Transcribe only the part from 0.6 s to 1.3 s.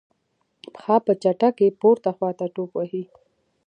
پښه په